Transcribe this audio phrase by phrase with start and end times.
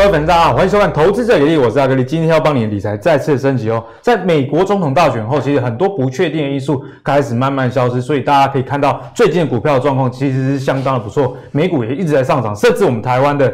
[0.00, 3.84] 各位粉丝大家好，欢迎收看《投资者给力》，我是阿格力，今天要帮你的理财再次升级哦。
[4.00, 13.52] 在美国总统大选后，其实很多不确定的因素开始慢慢消失，所以大家可以看到最近的股票的状况其实是相当的不错，美股也一直在上涨，甚至我们台湾的。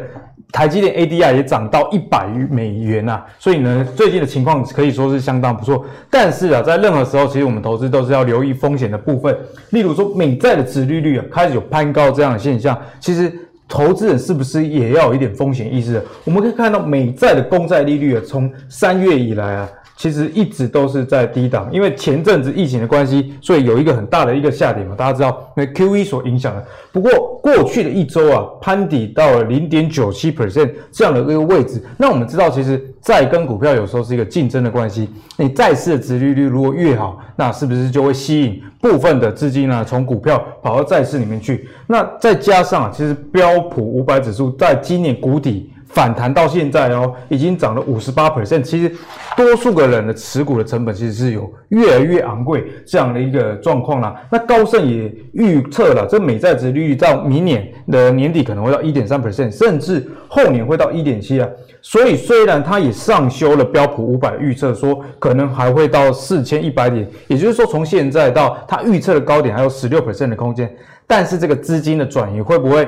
[0.49, 5.85] 台积电 ADR 也涨到一百美元呐、啊，所以呢，最近的情况可以说是相当不错。
[6.09, 9.37] 但是啊，在任何时候，其实我们投资都是要留意风险的部分。
[9.71, 13.29] 例如说，美债的殖利率啊开始有攀高这样的现象，其实
[13.67, 16.01] 投资人是不是也要有一点风险意识？
[16.23, 19.69] 我们可以看到，美债的公债利率啊，从三月以来啊。
[19.97, 26.63] 其实一直都是在低档，因为前阵子疫情的关系，所以有一个很大的一个下跌嘛，大家知道，因为 QE 所影响的。
[26.91, 27.11] 不过
[27.41, 31.83] 过去的一周啊，攀底到了零点九七 percent 这样的一个位置。
[31.97, 35.09] 那我们知道，其实债跟股票有时候是一个竞争的关系。
[35.35, 41.67] 你债市的殖利率如果越好，那是不是就会吸引部分的资金呢，从股票跑到债市里面去？
[41.87, 45.71] 那再加上啊，其实标普五百指数在今年谷底。
[45.89, 48.61] 反弹到现在哦，已经涨了五十八 percent。
[48.61, 48.91] 其实，
[49.35, 54.15] 多数个人的持股的成本其实是有越来越昂贵这样的一个状况啦。
[54.31, 61.47] 那高盛也预测了，这美债殖利率到明年的年底可能会到一点三 percent，甚至后年会到一点七啊。
[61.81, 70.69] 所以，虽然它也上修了标普五百预测，说可能还会到四千一百点，也就是说，从现在到它预测的高点还有十六 percent 的空间。
[71.05, 72.85] 但是，这个资金的转移会不会？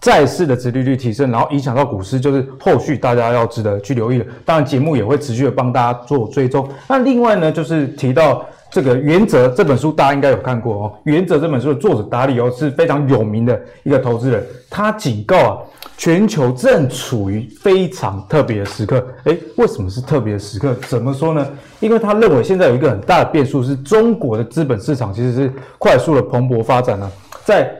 [0.00, 4.26] 债市的殖利率提升，然后影响到股市，就是后续大家要值得去留意的。
[4.46, 6.66] 当然，节目也会持续的帮大家做追踪。
[6.88, 10.92] 那另外呢，就是提到这个《原则》这本书，大家应该有看过哦。
[11.04, 15.58] 《原则》这本书的作者达里欧是非常有名的一个投资人，他警告啊，
[15.98, 19.06] 全球正处于非常特别的时刻。
[19.24, 20.74] 诶，为什么是特别的时刻？
[20.88, 21.46] 怎么说呢？
[21.78, 27.12] 因为他认为现在有一个很大的变数，是中国的资本市场其实是快速的蓬勃发展呢、啊，
[27.44, 27.70] 在。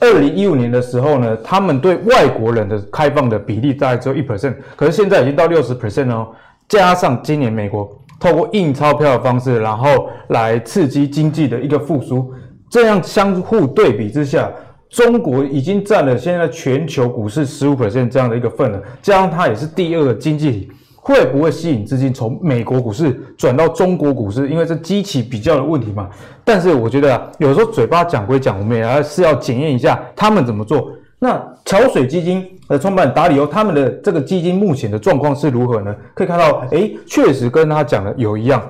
[0.00, 6.28] 二零一五年的时候呢，他们对外国人的开放的比例大概只有一 percent，可是现在已经到六十 percent 哦。
[6.68, 12.32] 加上今年美国透过印钞票的方式，然后来刺激经济的一个复苏，
[12.68, 14.50] 这样相互对比之下，
[14.88, 20.72] 中国已经占了现在全球股市十五 percent 这样的一个份额，加上它也是第二个经济体。
[21.02, 24.48] 会不会吸引资金从美国股市转到中国股市？
[24.48, 26.08] 因为这基期比较的问题嘛。
[26.44, 30.92] 但是我觉得啊，有时候嘴巴讲归讲，我们也还是要检验一下他们怎么做。
[31.18, 35.94] 那桥水基金的创办人达里欧，他们的这个基金目前的状况是如何呢？
[36.14, 38.62] 可以看到，诶，确实跟他讲的有一样，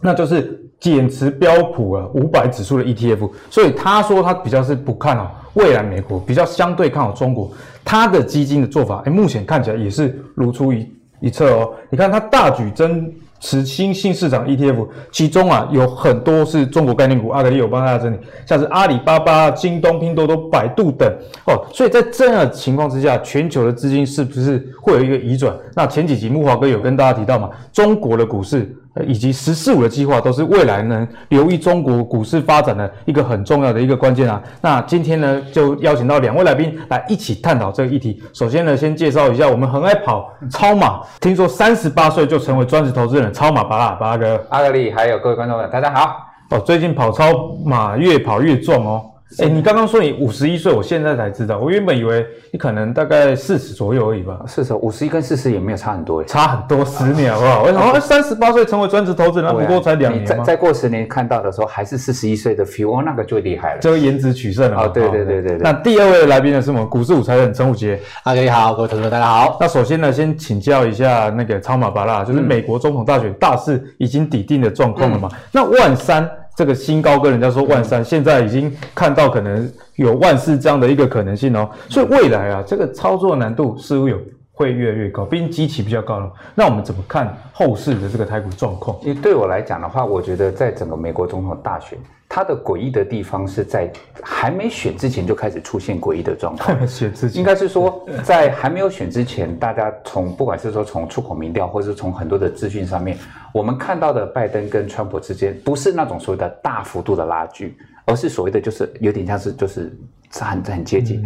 [0.00, 3.30] 那就是减持标普啊五百指数的 ETF。
[3.50, 7.50] 所以他说他比较是不看好未来美国，比较相对看好中国。
[7.84, 10.88] 他的基金的做法，诶，目前看起来也是如出一。
[11.20, 21.10] 一侧哦，你看它大举增持新兴市场 ETF，其中啊有很多是中国概念股，阿德利有帮大家整理，像是阿里巴巴、京东、拼多多、百度等
[21.46, 21.66] 哦。
[21.72, 25.54] 所以在这样的情况之下，全球的资金是不是会有一个移转？
[25.74, 28.74] 那前几集木华哥有跟大家提到嘛，中国的股市。
[29.06, 34.42] 以及“十四五”的计划都是未来呢留意中国股市发展的一个很重要的一个关键啊。
[34.60, 38.22] 那今天呢，就邀请到两位来宾来一起探讨这个议题。
[38.32, 46.16] 首先呢，先介绍一下我们很爱跑超马，听说三十八岁就成为专职投资人，超马巴拉巴拉哥阿德利，还有各位观众们，大家好。
[46.50, 49.02] 哦，最近跑超马越跑越壮哦。
[49.40, 51.58] 哎，你刚刚说你五十一岁，我现在才知道。
[51.58, 54.38] 我原本以为你可能大概四十左右而已吧。
[54.46, 57.62] 四十，五十一跟四十也没有差很多，差很多十年好不好？
[57.64, 60.44] 为什么三十八岁成为专职投资人，不过才两年吗？
[60.44, 64.84] 再再过十年看到的时候还是四十一岁的 feel，哦，那个最厉害了，就颜值取胜了。
[64.84, 65.58] 哦，对对对对对。
[65.58, 68.00] 那第二位来宾呢，是我们股市五财人陈武杰。
[68.24, 69.58] 大家好，各位同学大家好。
[69.60, 75.28] 那首先呢，先请教一下那个超马巴拉，就是美国总统大选大势已经底定的状况了嘛？
[75.32, 76.30] 嗯、那万三。
[76.56, 84.18] 这个新高跟人家说万三，现在已经看到可能有万四这样的一个可能性哦，所以未来啊，这个操作难度似乎有
[84.56, 86.32] 会越来越高，毕竟基期比较高了。
[86.54, 88.98] 那我们怎么看后市的这个台股状况？
[89.02, 91.98] 因为对我来讲的话，我觉得在整个美国总统大选。
[92.28, 96.76] 它的诡异的地方是在还没选之前就开始出现诡异的状况。
[96.86, 103.16] 选之前，应该是说 在还没有选之前，大家从不管是说从出口民调，或者是从很多的资讯上面，
[103.52, 107.76] 我们看到的拜登跟川普之间不是那种所谓的大幅度的拉锯，
[108.06, 109.96] 而是所谓的就是有点像是就是
[110.32, 111.24] 很很接近。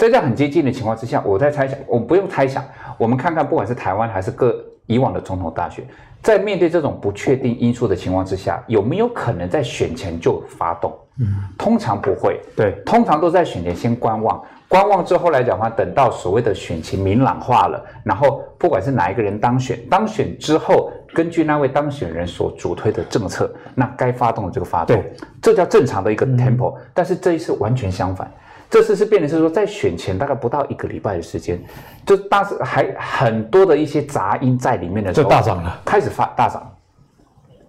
[0.00, 2.64] 在这样很接近的情况之下，我在猜想，我们不用猜想，
[2.96, 5.84] 我们看看不管是台湾还是各以往的总统大选。
[6.22, 10.90] 在面对这种不确定因素的情况之下，有没有可能在选前就发动？
[11.18, 11.26] 嗯，
[11.58, 12.40] 通常不会。
[12.56, 24.98] 对，通常都在选前先观望，观望之后来讲的话，等到所谓的选情明朗化了，然后不管是哪一个人当选，当选之后，根据那位当选人所主推的政策，那该发动的这个发动，
[25.42, 26.74] 这叫正常的一个 tempo。
[26.78, 26.82] 嗯。
[26.94, 28.32] 但是这一次完全相反。
[28.70, 31.60] 这次是变成是说，在选前大概不到一个礼拜的时间，
[32.06, 36.72] 就当时还很多的一些杂音在里面的时候，就大涨了，开始发大涨，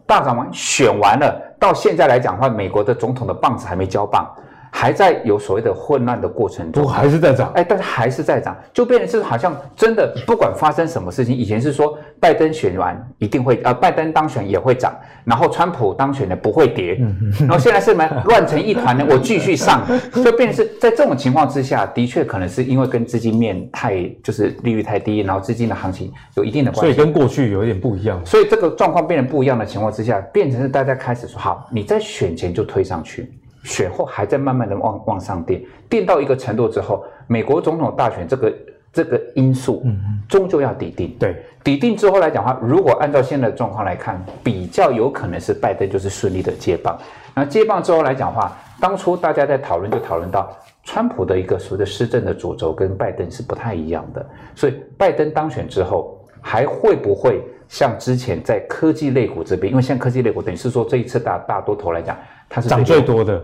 [0.06, 4.32] 大涨完选完了，到现在来讲的话，美国的总统的棒子还没交棒。
[4.74, 14.96] 还在有所谓的混乱的过程中，还是在涨，哎，但是还是在涨，就变成是好像真的不管发生什么事情，以前是说拜登选完一定会，呃，拜登当选也会涨，
[15.26, 16.98] 然后川普当选的不会跌，
[17.42, 19.06] 然后现在是什么乱成一团呢？
[19.10, 19.86] 我继续上，
[20.24, 33.32] 就变成是在这种情况之下，的确可能是因为跟资金面太就是利率太低，然后资金的行情有一定的关系，所以跟过去有一点不一样，所以这个状况变得不一样的情况之下，变成是大家开始说好，你在选前就推上去。
[33.64, 38.54] 选后还在慢慢的往往上垫，垫到一个程度之后，美国总统大选这个
[38.92, 41.16] 这个因素，嗯，终究要抵定。
[41.20, 46.98] 对，抵定之后来讲的话，如果按照现在的状况来看，比较有可能是拜登就是顺利的接棒。
[47.36, 50.52] 那接棒之后来讲的话，当初大家在讨论就讨论到，
[50.84, 54.26] 川普的一个所谓的施政的主轴跟拜登是不太一样的，
[54.56, 59.72] 所以拜登当选之后，还会不会像之前在科技类股这边？
[59.72, 62.18] 因为现在科技类股等于是说这一次大大多头来讲。
[62.54, 63.42] 它是涨最多的，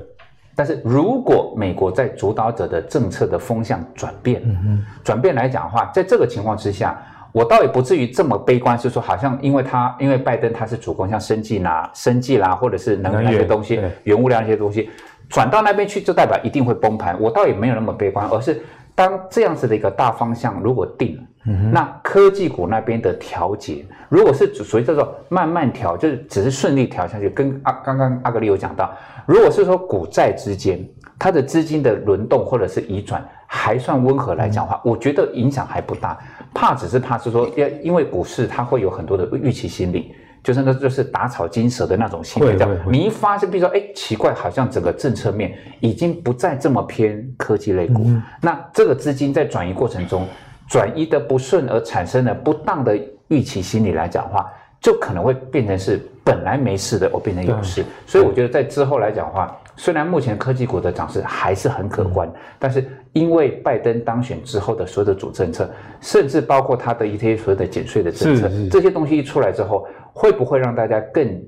[0.53, 7.01] 但是如果美国在主导者的政策的风向转变，嗯嗯，转变来讲的话，在这个情况之下，
[7.31, 14.89] 我倒也不至于这么悲观，是说好像因为他因为拜登他是主攻像生计啦、生计啦，或者是能源那些东西、原物料那些东西，
[15.29, 18.61] 转到那边去就代表一定会崩盘，我倒也没有那么悲观，而是
[18.93, 21.23] 当这样子的一个大方向如果定了。
[21.71, 28.91] 那科技股那边的调节，如果是属于叫做慢慢调，就是只是顺利调下去，跟阿刚刚阿格里有讲到，
[29.25, 30.77] 如果是说股债之间
[31.17, 36.17] 它的资金的轮动或者是移转还算温和来讲的话，我觉得影响还不大，
[36.53, 40.13] 怕只是怕是说，因因为股市它会有很多的预期心理，
[40.43, 48.05] 就是那就是打草惊蛇的那种心理，这样你一发现，比如说哎奇怪，好像整个政策面已经不再这么偏科技类股，
[48.41, 50.27] 那这个资金在转移过程中。
[50.67, 52.99] 转移的不顺而产生了不当的
[53.29, 57.83] 预期心理来讲的话，就可能会变成是本来没事的，我变成有事。
[58.05, 62.29] 所以我觉得在之后来讲的话，虽然目前科技股的涨势还是很可观，
[62.59, 65.69] 但是因为拜登当选之后的所有的主政策，
[66.01, 71.41] 甚至包括他的一些所有的减税的政策，这些东西一出来之后，会不会让大家更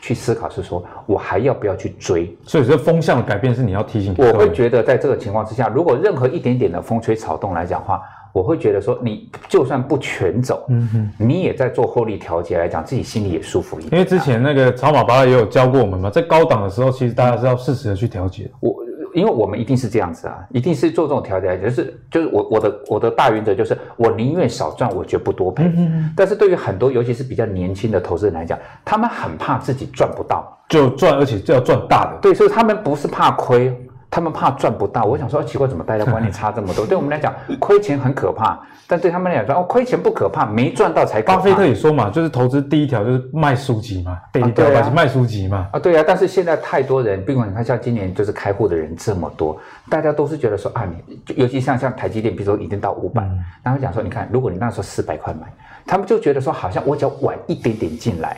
[0.00, 0.48] 去思考？
[0.48, 2.36] 是说我还要不要去追？
[2.44, 4.14] 所以这风向的改变是你要提醒。
[4.16, 13.92] 我会觉得在这个情况之下，如果任何一点点的风吹草动来讲的话，我会觉得说，你就算不全走，嗯哼，你也在做获利调节来讲，自己心里也舒服一点。
[13.92, 18.50] 因为之前那个草马巴也有教过我们嘛，在高档的时候，其实大家是要适时的去调节。
[18.60, 18.76] 我，
[19.14, 25.64] 因为我们一定是这样子啊，一定是做这种调节，就是就是我我的我的大原则就是，我宁愿少赚，我绝不多赔。
[25.64, 26.12] 嗯哼。
[26.16, 32.18] 但是对于很多尤其是比较年轻的投资人来讲，他们很怕自己赚不到，就赚，而且就要赚大的。
[32.22, 33.76] 对，所以他们不是怕亏。
[34.10, 36.84] 他们怕赚不到，我想说，奇怪，怎么大家观念差这么多？
[36.88, 38.58] 对我们来讲，亏钱很可怕，
[38.88, 41.36] 但对他们来讲说，哦，亏钱不可怕，没赚到才可怕。
[41.36, 45.68] 巴菲特也说嘛，就是投资第一条就是卖书籍嘛，第一条是卖书籍嘛。
[45.72, 49.56] 啊，对啊，但是现在太多人，比如你看像今年就是开户的人这么多，
[49.88, 55.46] 大家都是觉得说啊，你尤其像像台积电，比如说已经到五百、嗯，然后讲说，你看，如果你那时候四百块买，
[55.86, 58.36] 他们就觉得说，好像我只要晚一点点进来，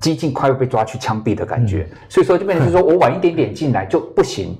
[0.00, 4.54] 几近快要被抓去枪毙的感觉，嗯、所以说就变成是说 我晚一点点进来就不行。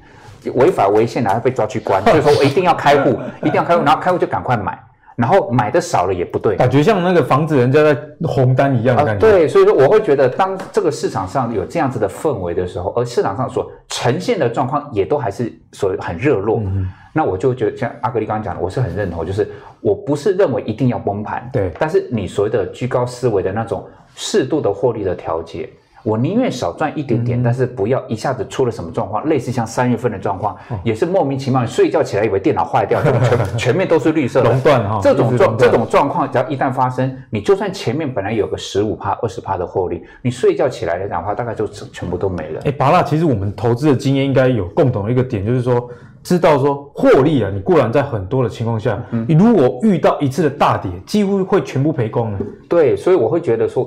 [0.51, 2.03] 违法违宪，然后被抓去关。
[2.05, 4.79] 所 以说我一定要开户， 一定要开户，然后开户就赶快买，
[5.17, 9.27] 然后买的少了也不对，感觉像那个房子人家在红单一样的感觉。
[9.27, 19.51] 啊，对，所以说我会觉得，当这个市场上有这样子的氛围的时候，而市场上所呈现的状况也都还是所谓很热络，嗯，那我就觉得像阿格力刚刚讲的，我是很认同，就是
[19.81, 25.69] 我不是认为一定要崩盘，对，但是你所谓的居高思维的那种适度的获利的调节。
[26.03, 35.01] 我宁愿少赚一点点，嗯，但是不要一下子出了什么状况，类似像三月份的状况，哦，也是莫名其妙，睡觉起来以为电脑坏掉， 全全面都是绿色的，熔断哈。
[35.03, 42.61] 这种状这种状况，只要一旦发生，你就算前面本来有个十五趴、二十趴的获利，你睡觉起来来讲的话，大概就全部都没了。
[42.65, 45.91] 哎，巴拉，其实我们投资的经验应该有共同的一个点，就是说
[46.23, 52.39] 知道说获利啊，你固然在很多的情况下，嗯，你如果遇到一次的大跌，几乎会全部赔光了。
[52.69, 53.87] 对，所以我会觉得说。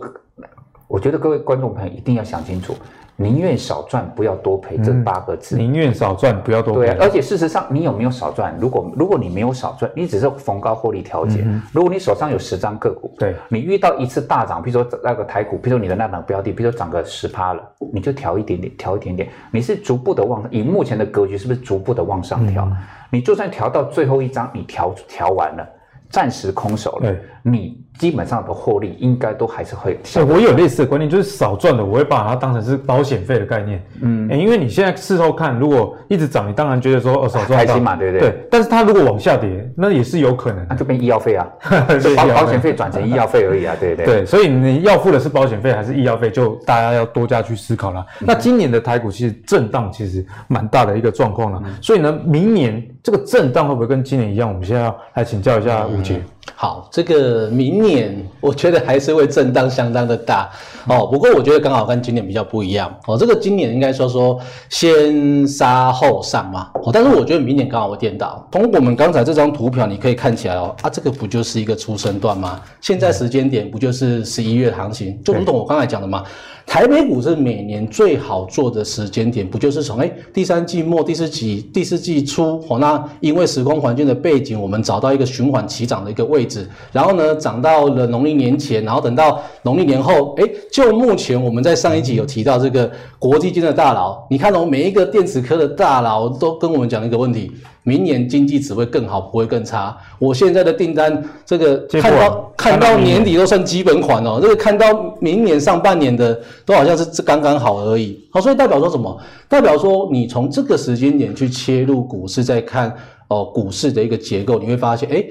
[0.92, 2.76] 我觉得各位观众朋友一定要想清楚，
[3.16, 5.56] 宁愿少赚不要多赔这八个字。
[5.56, 6.80] 宁愿少赚不要多赔。
[6.82, 8.54] 对啊，而且事实上，你有没有少赚？
[8.60, 11.44] 如果如果你没有少赚，你只是逢高获利调节。
[11.46, 19.30] 嗯、如果你手上有十张个股，对，你遇到一次大涨，比如说那个台股，比如说你的那档标的，比如说涨个十趴了，你就调一点点，调一点点。
[19.50, 22.66] 你是逐步的往以目前的格局，是不是逐步的往上调？
[22.66, 22.78] 嗯、
[23.10, 25.66] 你就算调到最后一张，你调调完了。
[26.10, 30.00] 暂时空手了，你基本上的获利应该都还是会。
[30.12, 33.80] 对，我有类似的观念，就是少赚的，我会把它当成是保险费的概念。
[34.02, 38.28] 嗯、欸，因为你现在事后看，如果一直涨，你当然觉得说哦少赚开心嘛，对不对？
[38.28, 38.48] 对。
[38.50, 41.48] 但是它如果往下跌，那也是有可能，那就变医药费啊，
[42.02, 44.16] 就把保险费转成医药费而已啊， 对对对。
[44.22, 48.04] 对，所以你要付的是保险费还是医药费，就大家要多加去思考了。
[48.22, 54.48] 嗯、那今年的台股其实震荡其实蛮大的一个状况了，嗯、所以呢，明年这个震荡会不会跟今年一样？
[54.50, 56.16] 我们现在要来请教一下吴杰。
[56.16, 56.24] 嗯
[56.56, 60.50] 好，这个明年我觉得还是会震荡相当的大
[60.88, 61.06] 哦。
[61.06, 63.16] 不过我觉得刚好跟今年比较不一样哦。
[63.16, 66.90] 这个今年应该说说先杀后上嘛哦。
[66.92, 68.48] 但是我觉得明年刚好会颠倒。
[68.52, 72.60] 从我们刚才这张图表你可以看起来哦，啊，这个不就是一个出生段吗？
[72.80, 76.24] 现在时间点不就是十一月行情，就如同我刚才讲的嘛。
[76.66, 82.80] 台北股是每年最好做的时间点，不就是从诶第三季末、第四季、第四季初哦？
[82.80, 97.52] 那因为时空环境的背景，我们找到一个循环起涨的一个位置，然后呢涨到了农历年前，然后等到农历年后，哎就目前我们在上一集有提到这个国际间的大佬，你看哦，每一个电子科的大佬都跟我们讲一个问题。
[97.84, 99.98] 明年经济只会更好，不会更差。
[100.20, 101.12] 我现在的订单，
[101.44, 104.38] 这个看到看到年底都算基本款哦。
[104.40, 104.86] 这个看到
[105.20, 108.24] 明年上半年的，都好像是这刚刚好而已。
[108.30, 109.20] 好，所以代表说什么？
[109.50, 112.81] 代表说你从这个时间点去切入股市，再看
[113.28, 115.26] 哦股市的一个结构，你会发现，哎，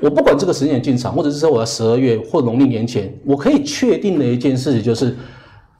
[0.00, 5.16] 我不管这个时间点进场，或者是说我在十二月或农历年前，我可以确定的一件事情就是，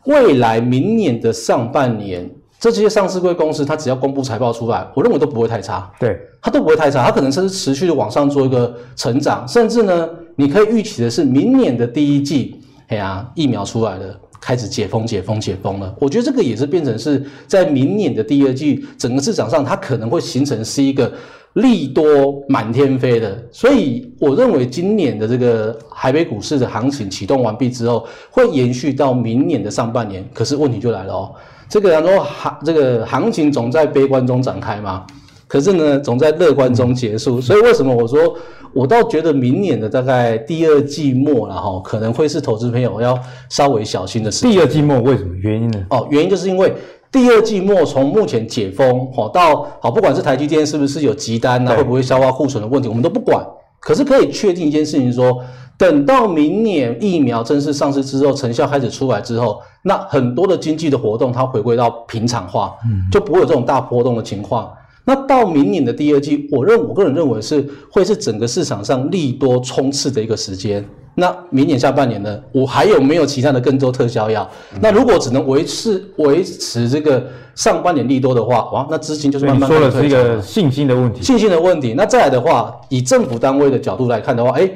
[0.06, 2.30] 未来明年的上半年。
[2.60, 5.90] 这些上市贵公司，它只要公布财报出来，我认为都不会太差。
[5.98, 15.94] 对，它都不会太差，它可能甚至持续的往上做一个成长，甚至呢，你可以预期的是，明年的第一季，哎呀，疫苗出来了，开始解封、解封、解封了。
[16.00, 21.10] 我觉得这个也是变成是在明年的第二季，整个市场上它可能会形成是一个
[21.52, 23.40] 利多满天飞的。
[23.52, 30.28] 所以我认为今年的这个海北股市的行情启动完毕之后，会延续到明年的上半年。
[30.34, 31.32] 可是问题就来了哦。
[31.68, 35.06] 这个然后行这个行情总在悲观中展开嘛，
[35.52, 38.34] 可是呢总在乐观中结束，所以为什么我说
[38.72, 43.18] 我倒觉得明年的大概第二季末了哈，可能会是投资朋友要
[43.50, 44.50] 稍微小心的时候。
[44.50, 45.84] 第二季末为什么原因呢？
[45.90, 46.72] 哦，原因就是因为
[47.10, 53.44] 第二季末从目前解封好到好，不管是台积电是不是有急单啊，会不会消化库存的问题，我们都不管。
[53.78, 55.38] 可是可以确定一件事情说。
[55.78, 62.76] 等到明年疫苗正式上市之后，成效开始出来之后，那很多的经济的活动它回归到平常化，
[63.10, 64.70] 就不会有这种大波动的情况。
[65.04, 70.84] 那到明年的第二季，我认我个人认为是会是整个市场上利多冲刺的一个时间。
[71.14, 74.48] 那明年下半年呢，我还有没有其他的更多特效药？
[74.80, 77.22] 那如果只能维持维持这个
[77.54, 81.92] 上半年利多的话，哇，那资金就是慢慢说的是一个信心的问题，信心的问题。
[81.94, 84.72] 那再来的话，以政府单位的角度来看的话，诶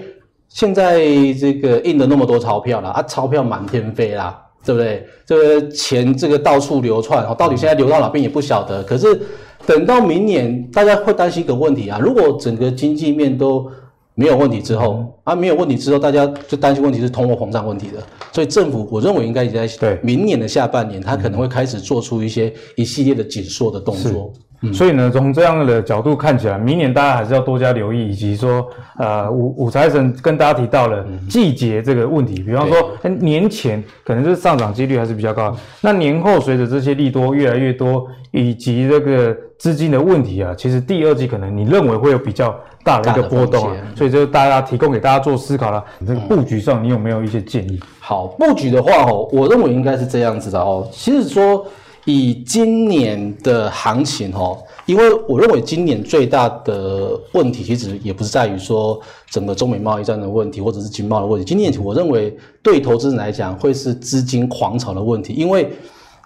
[0.49, 1.01] 现在
[1.41, 5.07] 这个印了那么多钞票了啊，钞票满天飞啦，对不对？
[5.25, 8.83] 这个钱这个到处流窜，到底现在流到哪边也不晓得。
[8.83, 9.19] 可是
[9.67, 13.69] 等到明年，大家会担心一个问题啊，如果整个经济面都
[14.15, 18.03] 没有问题之后啊，没有问题之后，大家就担心问题是通货膨胀问题的。
[18.33, 19.69] 所以政府，我认为应该在
[20.03, 24.33] 明年的下半年，他可能会开始做出一些一系列的紧缩的动作。
[24.63, 28.67] 嗯、所以呢，从这样的角度看起来，明年大家还是要多加留意，以及说，
[28.99, 45.85] 呃，武武财神跟大家提到了季节这个问题，比方说，年前可能就是上涨几率还是比较高，那年后随着这些利多越来越多，以及这个资金的问题啊，其实第二季可能你认为会有比较大的一个波动啊，所以就大家提供给大家做思考了。
[46.07, 47.79] 这个布局上，你有没有一些建议？
[48.01, 51.67] 好，布局的话哦，我认为应该是这样子的哦，其实说。
[52.07, 58.99] 以今年的行情哦，因为我认为今年最大的问题其实也不是在于说
[59.29, 61.45] 整个中美贸易战的问题，或者是经贸的问题。
[61.45, 65.71] 今年我认为对投资人来讲会是资金狂潮的问题，因为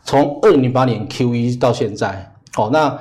[0.04, 2.96] 从二零零八年 Q 一到现在，哦，那。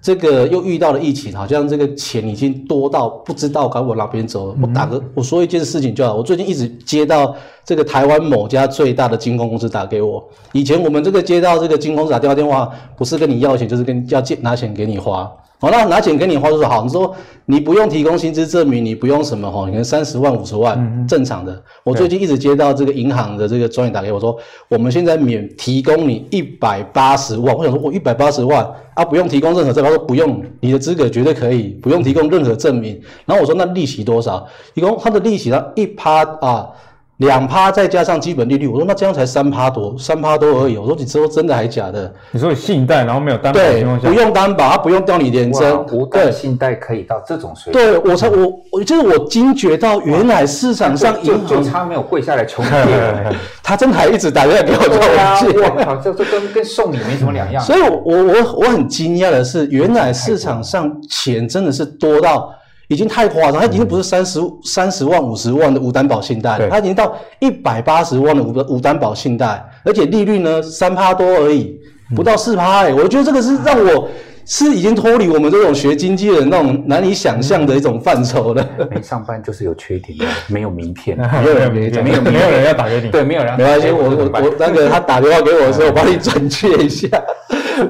[0.00, 4.56] 这个又遇到了疫情，好像这个钱已经多到不知道该往哪边走了。
[4.62, 6.14] 我打个，我说一件事情就好。
[6.14, 7.34] 我最近一直接到
[7.68, 10.26] 这个台湾某家最大的金控公司打给我。
[10.52, 15.30] 以前我们这个接到这个金控公司打电话，电话不是跟你要钱，就是跟要借拿钱给你花。
[15.60, 21.62] 好，那拿钱给你花就是好，你说你不用提供薪资证明，你不用什么哈，你看三十万五十万正常的。
[21.84, 24.34] 我最近一直接到这个银行的这个专员打给我说，
[24.70, 27.54] 我们现在免提供你一百八十万。
[27.54, 29.92] 我想说，我一百八十万啊，不用提供任何证明。
[29.92, 32.98] 他说不用，你的资格绝对可以，不用提供任何证明。
[33.26, 34.46] 然后我说那利息多少？
[34.74, 36.70] 提供他的利息，他一趴啊，
[37.18, 40.76] 两趴再加上基本利率，我说那这样才三趴多，三趴多而已。
[40.76, 42.12] 我说你说真的还假的？
[42.30, 47.82] 你说你信贷然后没有担保的情况下，对，不用担保，他不用调你连征，无贷信贷可以到这种水平。
[47.82, 52.68] 对，我才我我就是我惊觉到原来市场上银行就差没有跪下来求你，
[53.64, 55.58] 他真的还一直打电话给我求借。
[55.58, 57.60] 我靠，这这跟跟送礼没什么两样。
[57.60, 62.54] 所以我我我我很惊讶的是，原来市场上钱真的是多到。
[62.88, 71.78] 已经太夸张，它已经不是三十三十万、五十万的无担保信贷了，它已经到一百八十万的无无担保信贷，而且利率呢三趴多而已，
[72.16, 74.08] 不到四趴哎，我觉得这个是让我
[74.46, 78.66] 是已经脱离我们这种学经济的那种难以想象的一种范畴了。
[78.90, 81.14] 没上班就是有缺点的， 没有名片，
[81.44, 87.06] 没有人没有没有人要打给你，对，没有人，没关系，我我我那个他打电话给我的时候，我帮你准确一下。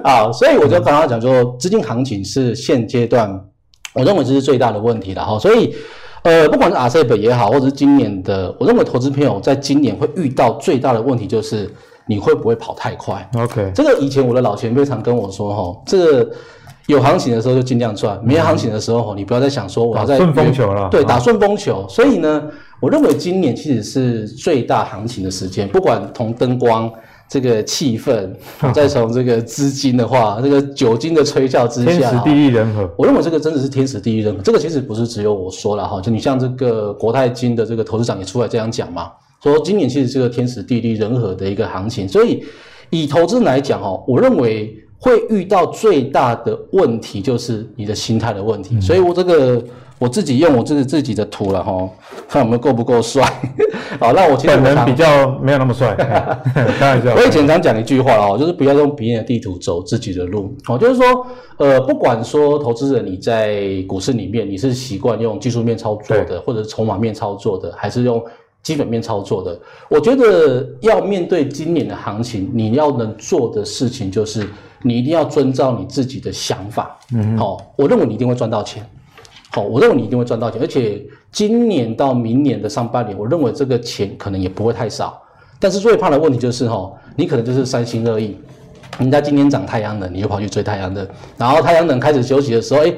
[0.03, 3.41] 啊，所以我就刚刚讲说，资金行情是现阶段。
[3.99, 5.75] 我认为这是最大的问题了哈，所以，
[6.23, 11.69] 呃，不管是 RCEP 也好，或者是今年的，我认为投资朋友在今年会遇到最大的问题就是
[12.07, 16.31] 你会不会跑太快？OK，这个以前我的老前辈常跟我说哈，这个
[16.87, 21.85] 有行情的时候就尽量赚，没行情的时候你不要再想说我要在顺风球了，对，打顺风球。
[21.89, 22.43] 所以呢，
[22.81, 26.91] 我认为今年其实是最大行情的时间，不管从灯光。
[27.29, 28.31] 这个气氛，
[28.73, 32.91] 再从这个资金的话， 这个酒精的催效之下，天时地利人和。
[32.97, 34.43] 我认为这个真的是天时地利人和。
[34.43, 39.11] 这个其实不是只有我说了哈，就你像这个国泰金的这个投资长也出来这样讲嘛，
[39.43, 42.09] 说今年其实是个天时地利人和的一个行情。
[42.09, 42.43] 所以
[42.91, 48.81] 以投资来讲哈，我认为会遇到最大的问题就是你的心态的问题。
[48.81, 49.63] 所以我这个。
[49.99, 51.89] 我自己用我自己自己的图了哈，
[52.29, 53.23] 看我们够不够帅。
[53.99, 55.95] 好，那我其实本人比较没有那么帅，
[56.79, 57.15] 开玩笑。
[57.15, 60.55] 我以前常讲一句话哦，就是不要用别人的地图走自己的路。
[60.69, 61.27] 哦，就是说，
[61.57, 68.23] 呃，不管说投资人你在股市里面你是习惯用技术面操作的，或者是筹码面操作的，还是用
[68.63, 74.47] 基本面操作的，我觉得要面对今年的行情，你要能做的事情就是
[74.83, 76.97] 你一定要遵照你自己的想法。
[77.15, 78.89] 嗯，好，我认为你一定会赚到钱。
[79.51, 81.03] 好，我认为你一定会赚到钱，而且
[81.33, 85.21] 今年到明年的上半年，我认为这个钱可能也不会太少。
[85.59, 88.37] 但是最怕的问题就是，哈，你可能就是三心二意，
[88.99, 92.95] 人家今天涨太阳能，你就跑去追太阳能，然后太阳能开始休息的时候，诶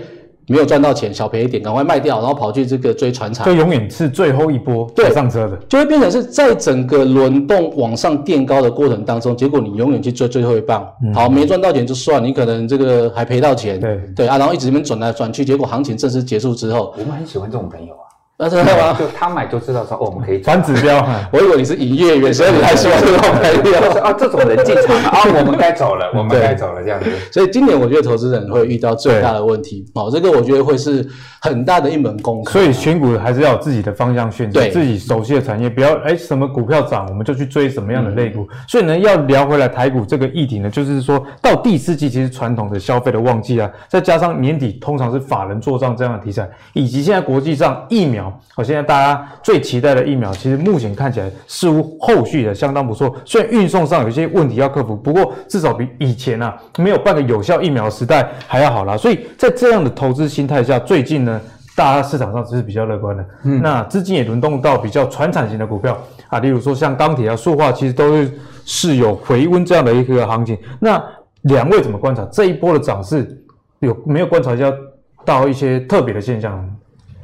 [0.51, 5.09] 没有赚到钱，小赔一点，赶快卖掉，然后跑去这个追船厂，就永远是最后一波对。
[5.15, 18.11] 上车的，就会变成是在整个轮动往上垫高的过程当中，结果你永远去追最后一棒，嗯、好，没赚到钱就算，你可能这个还赔到钱，对对啊，然后一直这边转来转去，结果行情正式结束之后，我们很喜欢这种朋友啊。
[18.40, 18.96] 那真的吗？
[18.98, 21.07] 就他买就知道说，哦，我们可以反指标。
[21.31, 23.81] 我以为你是营业员，所以你还喜欢这种朋友。
[24.00, 27.11] 啊，这种人进场了啊，我们该走了， 我们该走了，这样子。
[27.31, 31.07] 所以今年我觉得投资人会遇到最大的问题，哦，这个我觉得会是
[31.42, 32.53] 很大的一门功课。
[32.53, 38.48] 所以选股还是要有自己的方向选择，自己熟悉的产业，不要哎什么股票涨，我们就去追什么样的类股。
[38.66, 49.27] 所以呢，要聊回来台股这个议题呢，就是说到第四季其实传统的消费的旺季啊，再加上年底通常是法人做账这样的题材，以及现在国际上疫苗，好，现在大家。
[49.43, 53.14] 最期待的疫苗，其实目前看起来似乎后续的相当不错。
[53.25, 58.97] 虽然运送上有一些问题要克服，不过至少比以前啊没有半个有效疫苗的时代还要好啦。
[58.97, 61.40] 所以在这样的投资心态下，最近呢，
[61.75, 63.27] 大家市场上只是比较乐观的。
[63.45, 68.33] 嗯，那资金也轮动到比较传产型的股票啊，例如说像钢铁啊、塑化，其实都是
[68.64, 70.57] 是有回温这样的一个行情。
[70.79, 71.03] 那
[71.43, 73.43] 两位怎么观察这一波的涨势？
[73.81, 74.71] 有没有观察一下
[75.25, 76.71] 到一些特别的现象？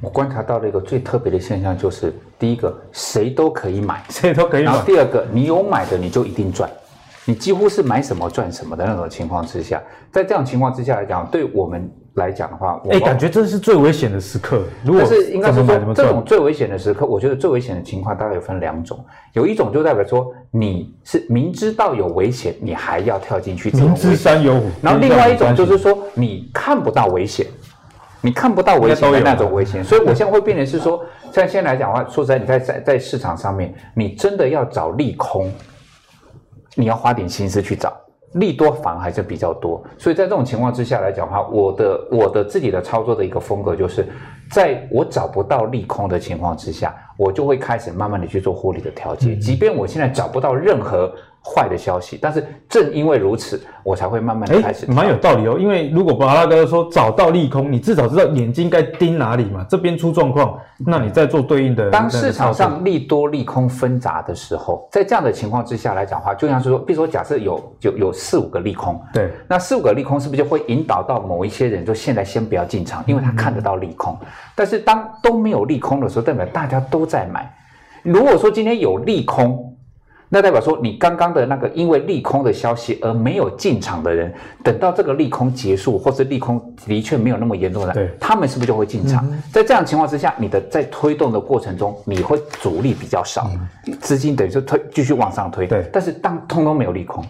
[0.03, 4.71] 我观察到了一个最特别的现象，就是第一个，谁都可以买， 谁都可以买。
[4.71, 6.69] 然后第二个，你有买的你就一定赚，
[7.25, 9.83] 你几乎是买什么赚什么的那种情况之下，
[10.13, 14.63] 在这样情况之下来讲，对我们来讲的话，哎，感觉这是最危险的时刻。
[14.85, 24.67] 如果是应该是说这种最危险的时刻，我觉得最危险的情况大概有分两种，有一种就代表说你是明知道有危险，你还要跳进去，明知山有虎。
[24.83, 27.47] 然后另外一种就是说你看不到危险。
[28.27, 35.49] 你看不到危险的那种危险，所以我现在会变成是说，像现在来讲的话，说实在，你在在在市场上面，你真的要找利空，
[36.75, 37.97] 你要花点心思去找，
[38.33, 39.81] 利多反而还是比较多。
[39.97, 44.05] 所以在这种情况之下来讲的话，我的我的自己的操作的一个风格就是，
[44.51, 51.15] 在我找不到利空的情况之下，我就会开始慢慢的去做获利的调节，即便我现在找不到任何。
[51.47, 54.91] 坏的消息，但是正因为如此，我才会慢慢的开始。
[54.91, 59.65] 蛮有道理哦，因为如果巴拉哥说找到利空，你至少知道眼睛该盯哪里嘛。
[59.71, 61.89] 这边出状况，那你再做对应的。
[61.91, 74.17] 当市场上利多利空纷杂的时候，在这样的情况之下来讲的话，就像是说，比如说假设有有有四五个利空，对，那四五个利空是不是就会引导到某一些人，就现在先不要进场，因为他看得到利空。
[74.21, 77.49] 嗯、但是当都没有利空的时候，代表大家都在买。
[78.03, 79.66] 如果说今天有利空，
[80.37, 84.31] 那代表说你刚刚的那个因为利空的消息而没有进场的人，
[84.63, 89.27] 等到这个利空结束，或是利空的确没有那么严重的，对，他们是不是就会进场？
[89.31, 93.51] 嗯、在这样的情况之下，你的在推动的过程中，你会阻力比较少，
[93.87, 95.67] 嗯、资金等于说推继续往上推。
[95.67, 97.25] 对，但是当通通没有利空，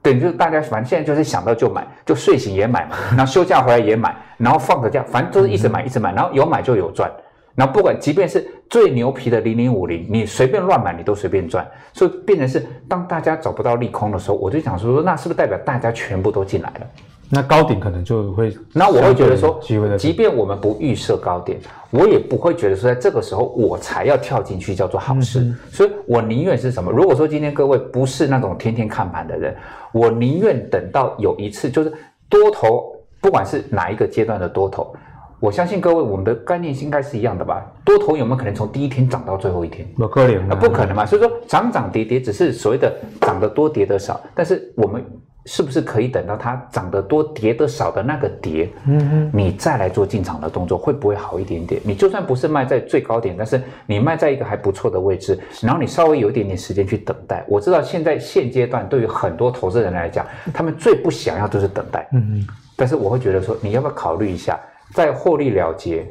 [0.00, 7.10] 等于就是大家反正现在就是想到就买，就睡醒也买嘛， 然后休假回来也买，然后放个假，反正就是一直买一直买，然后有买就有赚。
[7.58, 11.68] 然后不管即便是最牛皮的零零五零，你随便乱买，你都随便赚。
[11.92, 16.86] 所以变成是，当大家找不到利空的时候，我就想说，那是不是代表大家全部都进来了？
[17.30, 18.56] 那高点可能就会。
[18.72, 19.60] 那我会觉得说，
[19.98, 21.58] 即便我们不预设高点，
[21.90, 25.40] 我也不会觉得说，在这个时候我才要跳进去叫做好事。
[25.40, 26.92] 嗯、所以我宁愿是什么？
[26.92, 29.56] 如果说今天各位不是那种天天看盘的人，
[29.90, 31.92] 我宁愿等到有一次，就是
[32.28, 34.94] 多头，不管是哪一个阶段的多头。
[35.40, 37.64] 我相信各位，我们的概念应该是一样的吧？
[37.84, 39.86] 多头有没有可能从第一天涨到最后一天？
[39.96, 41.06] 不可能，不可能嘛！
[41.06, 45.04] 所以说涨涨跌跌只是所谓的涨得多跌得少，但是我们
[45.46, 51.80] 是不是可以等到它涨得多跌得少的那个跌，嗯嗯，你再来做进场的动作，会不会好一点点？
[51.84, 57.44] 你就算不是卖在最高点，但是你卖在一个还不错的位置，然后你稍微有一点点时间去等待。
[57.46, 64.58] 我知道现在现阶段对于很多投资人来讲，他们最不想要就是等待，嗯嗯，但是我会觉得说，你要不要考虑一下？
[64.94, 66.06] 再获利了结，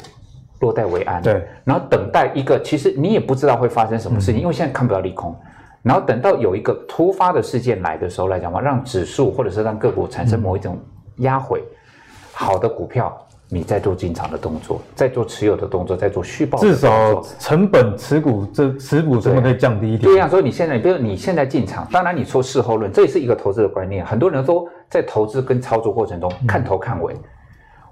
[0.59, 1.21] 落袋为安。
[1.21, 5.35] 对，然后等待一个，其实你也不知道会发生什么事情，嗯、因为现在看不到利空。
[5.83, 10.77] 然后等到有一个突发的事件来的时候来讲嘛，让指数或者是让个股产生某一种
[11.17, 11.75] 压回，嗯、
[12.33, 13.15] 好的股票
[13.49, 16.59] 你再做进场的动作，再做持有的动作，再做续报。
[16.59, 20.01] 至少成本持股这持股成本可以降低一点。
[20.01, 24.05] 对呀，所以你现在，比如你现在进场，当然你说事后论，这也是一个投资的观念。
[24.05, 27.13] 很多人都在投资跟操作过程中看头看尾。
[27.13, 27.23] 嗯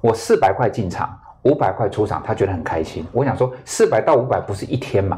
[0.05, 3.03] 我四百块进场，五百块出场，他觉得很开心。
[3.11, 5.17] 我想说，四百到五百不是一天嘛？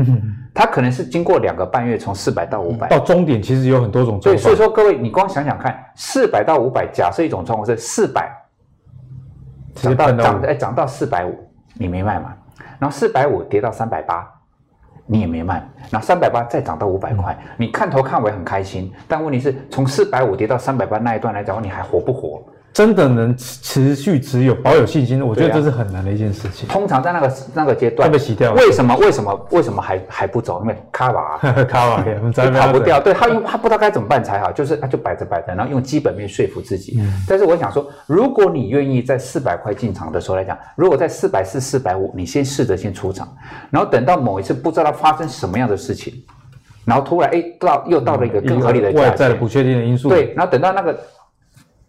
[0.54, 2.88] 他可能是经过两个半月，从四百到五百。
[2.88, 4.36] 到终点其实有很多种状况。
[4.36, 8.32] 对，所以说各位，你光想想看，四百到五百，假设一种状况是四百
[9.76, 11.36] 涨到涨哎涨到四百五，
[11.74, 12.34] 你没卖嘛？
[12.80, 14.26] 然后四百五跌到三百八，
[15.06, 15.56] 你也没卖。
[15.90, 22.42] 然后三百八再涨到五百块，你看头看尾很开心，但问题是从四百五跌到三百八那一段来讲，你还活不活？
[22.78, 26.70] 真的能持续持有、保有信心，我觉得这是很难的一件事情。
[26.70, 28.54] 通常在那个那个阶段，被洗掉。
[28.54, 28.96] 为什么？
[28.98, 29.48] 为什么？
[29.50, 30.62] 为什么还还不走？
[30.62, 32.06] 因为卡瓦， 卡瓦，
[32.54, 33.00] 跑不掉。
[33.00, 37.02] 对他，因为他不知道该怎么办才好，就是他就摆着摆着，然后用基本面说服自己。
[37.28, 43.28] 但是我想说，如果你愿意在四百块进场的时候来讲，如果在四百四、四百五，你先试着先出场，
[43.72, 46.14] 然后等到某一次不知道发生什么样的事情，
[46.86, 50.10] 然后突然哎到又到了一个更合理的外在的不确定的因素。
[50.10, 50.96] 对，然后等到那个。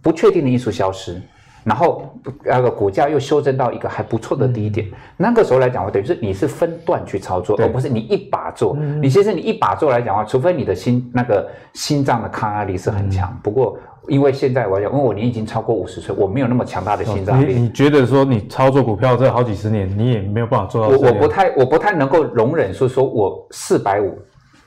[0.02, 1.20] 不确定的因素消失，
[1.64, 8.76] 然后那个股价又修正到一个还不错的低点，嗯、那个时候来讲，话等于是你是分段去操作，而不是你一把做。
[8.78, 13.30] 嗯、你其实你一把做来讲的话，除非你的心那个心脏的抗压力是很强。
[13.30, 17.52] 嗯、不过因为现在我讲，因为我年已经超过五十岁，我没有那么强大的心脏力。
[17.52, 20.96] 你你觉得说你操作股票这好几十年，你也没有办法做到？
[20.96, 24.16] 我我不太我不太能够容忍说说我四百五。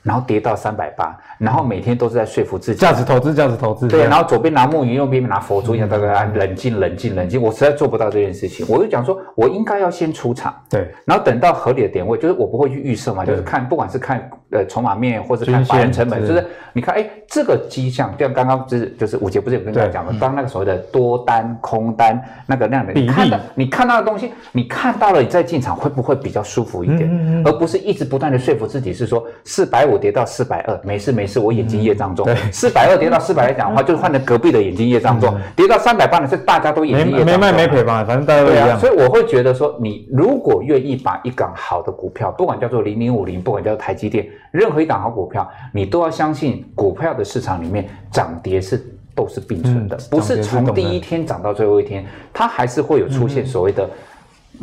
[0.02, 3.86] 然后跌到三百八，然后每天都是在说服自己，价值投资，价值投资。
[3.86, 7.40] 对，然后左边拿木鱼，右边拿佛珠，一样大家冷静，冷静，冷静。
[7.40, 27.42] 我实在做不到这件事情，我就讲说，我应该要先出场，对，然后等到合理的点位，就是我不会去预设嘛，就是看，不管是看呃筹码面，或者看法人成本，就是你看，哎，这个迹象，就像刚刚就是就是五杰不是有跟大家讲嘛，当那个所谓的多单空单那个那样的，你看到你看到的东西，你看到了，你再进场会不会比较舒服一点？
[27.44, 29.91] 而不是一直不断的说服自己是说四百五。
[29.92, 32.26] 我跌到四百二，没事没事，我眼睛业障重。
[32.50, 35.32] 四百二跌到四百来讲的话，就是换了隔壁的眼睛业障重。
[35.54, 37.26] 跌到三百八呢，是大家都眼睛业障重。
[37.26, 38.78] 没没卖没赔吧，反正大家都一样。
[38.80, 48.82] 所以我会觉得说，你如果愿意把一档好的股票，不管叫做零零五零，不管叫做台积电，任何一档好股票，你都要相信股票的市场里面涨跌是
[49.14, 53.88] 都是并存的，不是从第一天涨到最后一天，它还是会有出现所谓的。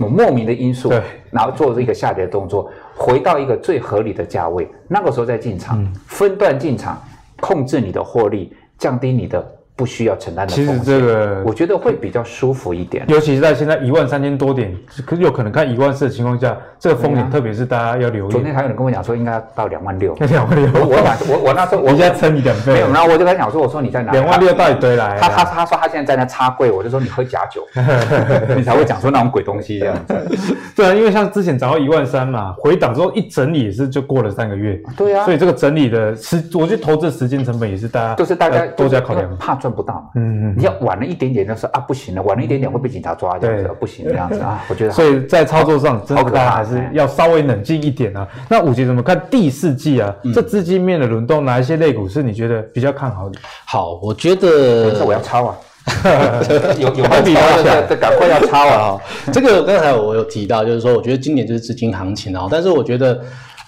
[0.08, 7.02] 莫名的因素，对，然后做这个下跌动作，回到一个最合理的价位，那个时候再进场，嗯、分段进场，
[7.40, 9.59] 控制你的获利，降低你的。
[9.80, 18.30] 不需要承担的风险，其实这个我觉得会比较舒服一点，尤其是在现在一万三千多点，可有可能看一万四的情况下，这个风险特别是大家要留意。
[18.30, 20.70] 昨天还有人跟我讲说，应该要到两万六， 两万六。
[20.74, 20.98] 我我
[21.30, 24.12] 我我那时候我现在撑你两倍，没有，然后我就跟他讲说，我说你在哪？
[24.12, 25.18] 两万六到底堆来？
[25.22, 27.66] 他他他说他现在在那插柜，我就说你喝假酒，
[28.54, 30.14] 你才会讲出那种鬼东西这样子。
[30.76, 34.78] 对啊，因为像之前涨到一万三嘛，回档之后一整理也是就过了三个月。
[34.98, 39.69] 对啊，所以这个整理的时，我觉得投资时间成本也是大家就是大家多加考量，怕赚。
[39.70, 40.10] 算不到。
[40.16, 44.64] 嗯嗯，你要晚了一点点，就是啊不行了，晚了一点点会被警察抓，这样子不行这样子啊。
[44.68, 48.28] 我觉得，所以在操作上，真的大家还是要稍微冷静一点啊。
[48.50, 50.14] 那五级怎么看第四季啊？
[50.34, 53.40] 这资金面的轮动，哪一些类股是你觉得比较看好的？
[53.66, 55.56] 好，我觉得这我要抄啊。
[56.78, 59.02] 有有比较的，这赶快要抄啊！
[59.34, 62.48] 这个刚才我有提到，就是说，我觉得今年就是资金行情啊。
[62.52, 63.20] 但是我觉得，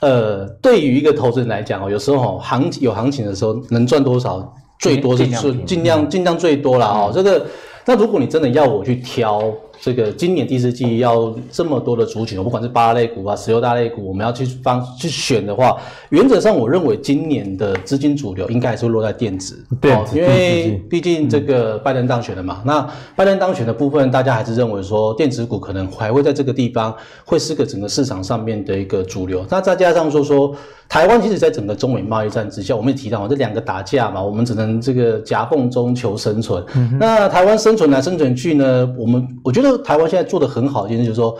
[0.01, 7.11] 呃，对于一个投资人来讲哦，有时候行有行情的时候，能赚多少，最多是尽尽量尽量最多了哦。
[7.13, 7.45] 这个，
[7.85, 9.41] 那如果你真的要我去挑。
[9.81, 15.75] 这个今年第四季要这么多的族群，不管是八类股啊、十六大类股，我们要去方去选的话，
[16.09, 22.57] 原则上我认为今年的资金主流应该还是落在电子，电子，因为毕竟这个拜登当选了嘛。
[22.59, 29.43] 嗯、那拜登当选的部分，大家还是认为说电子股可能还会在这个地方会是个整个市场上面的一个主流。
[29.49, 30.55] 那再加上说说
[30.87, 36.63] 台湾，其实在整个中美贸易战之下，我们也提到嘛，这两个打架嘛，我们只能这个夹缝中求生存。
[36.75, 38.87] 嗯、那台湾生存来生存去呢？
[38.95, 39.70] 我们我觉得。
[39.79, 41.35] 台湾现在做的很好，就是说，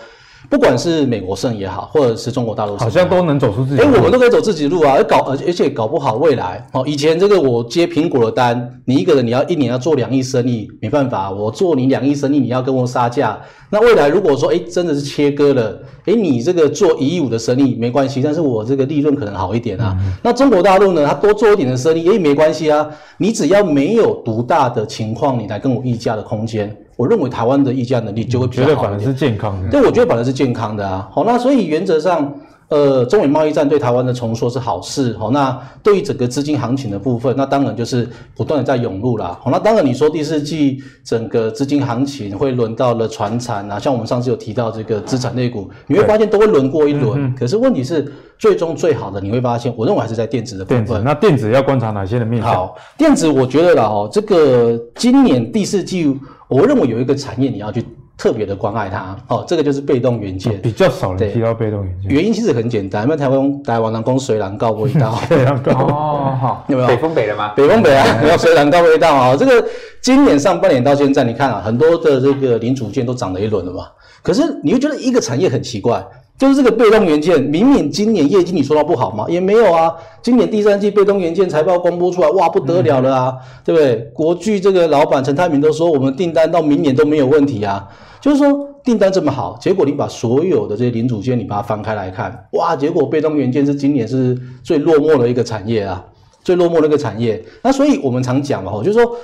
[0.50, 3.91] 不管是美国胜也好，或者是中国大陆，好像都能走出自己的路。
[3.91, 13.39] 哎，我们都可以走自己的路啊，而搞而而且搞不好未来哦，以前这个我接苹果的单，你一个人你要一年要做两亿生意，没办法，我做你两亿生意，你要跟我杀价。
[13.71, 19.97] 那未来如果说哎真的是切割了，哎你这个做一亿五的生意没关系，但是我这个利润可能好一点啊。
[20.01, 22.86] 嗯、那中国大陆呢，它多做一点的生意也没关系啊，
[23.17, 26.75] 你只要没有独大的情况，你来跟我议价的空间。
[26.97, 28.77] 我认为台湾的议价能力就会比较好一点。
[28.77, 29.69] 觉得反而是健康的。
[29.69, 31.10] 对，我觉得反而是健康的啊。
[31.12, 32.31] 好，那所以原则上，
[32.71, 35.13] 呃，中美贸易战对台湾的重塑是好事。
[35.17, 39.38] 好，那对于整个资金行情的部分，那当然就是不断的在涌入啦。
[39.41, 47.25] 好，那当然你说第四季整个资金行情会轮到了传产啊，像我们上次有提到这个资产类股，你会发现都会轮过一轮。
[47.25, 51.03] 嗯、可是问题是，最终最好的你会发现，我认为还是在电子的部分。
[51.03, 52.53] 那电子要观察哪些的面向？
[52.53, 56.17] 好，电子我觉得啦，哦，这个今年第四季。
[56.47, 57.81] 我认为有一个产业你要去
[58.21, 62.12] 特别的关爱它，哦，这个就是被动元件，比较少人提到被动元件。
[62.12, 66.88] 原因其实很简单，因为台湾台湾人讲水人搞味道，水人搞哦，好，有没有？
[66.88, 67.53] 北风北了吗？
[67.55, 69.36] 北风北啊，要水人搞味道啊。
[69.36, 69.65] 这个
[70.03, 73.88] 今年上半年到现在，你看啊，很多的这个零组件都涨了一轮了嘛。
[74.21, 76.05] 可是你会觉得一个产业很奇怪。
[76.38, 79.27] 就是这个被动元件，明明今年业绩你说它不好吗？
[79.29, 79.93] 也没有啊。
[80.23, 83.95] 今年第三季被动元件财报公布出来，哇，不得了了啊，对不对？
[84.12, 87.88] 国巨这个老板陈泰明都说，我们订单到明年都没有问题啊。
[88.21, 96.05] 就是说订单这么好，结果你把所有的这些零组件你把它翻开来看，哇，结果被动元件是今年是最落寞的一个产业啊，
[96.43, 97.43] 最落寞的一个产业。
[97.63, 99.17] 那所以我们常讲嘛，就是说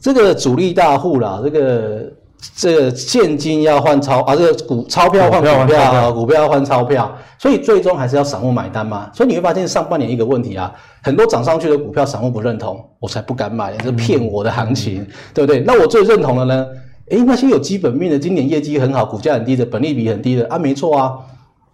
[0.00, 2.12] 这个主力大户啦，这个。
[2.56, 9.08] 这个现金要换钞啊，这个股钞票换股票啊，股票要换钞票，所以最终还是要散户买单嘛。
[9.14, 15.60] 所以你会发现上半年一个问题啊，很多涨上去的股票散户不认同，我才不敢买，这是骗我的行情，嗯、对不对？
[15.60, 16.66] 那我最认同的呢？
[17.12, 21.12] 诶，那些有基本面的，今年业绩很好，股价很低的，本利比很低的啊，没错啊，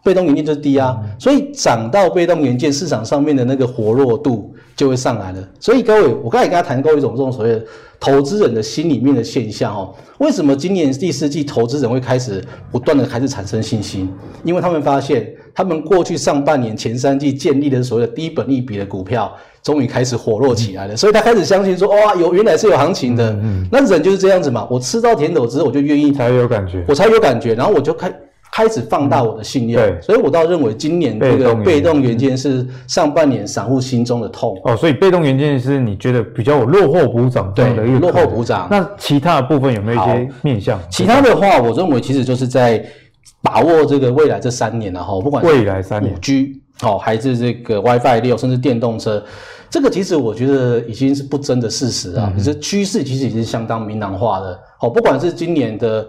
[0.03, 5.49] 被动元件就是低啊，所以涨到被动元件市场上面的那个活络度就会上来了。
[5.61, 7.65] 所以各位，我刚才跟他谈过一种这种所谓的。
[8.01, 14.09] 投资人的心里面的现象哦，为什么今年第四季投资人会开始不断的开始产生信心？
[14.45, 23.31] 因为他们发现，他们过去上半年前三季建立的所谓的低本利比的股票，终于开始火热起来了，所以他开始相信说，哇，有原来是有行情的。
[23.43, 28.13] 嗯，那人就是这样子嘛，我吃到甜头之后，我就愿意才有感觉，我才有感觉，然后我就开。
[28.51, 34.75] 开始放大我的信念，对，所以我倒认为今年这个被动元件是上半年散户心中的痛哦。
[34.75, 38.67] 所以被动元件是你觉得比较有落后补涨的一个落后补涨。
[38.71, 40.81] 那其他的部分有没有一些面向？
[40.91, 42.83] 其他的话，我认为其实就是在
[43.43, 49.23] 把握这个未来这三年，然后不管未来三年五 G 哦，还是这个 WiFi 六，甚至电动车，
[49.71, 52.33] 这个其实我觉得已经是不争的事实啊。
[52.37, 56.09] 可是趋势其实已经相当明朗化的哦，不管是今年的。